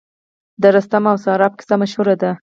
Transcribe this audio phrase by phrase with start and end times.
[0.61, 2.31] د رستم او سهراب کیسه مشهوره ده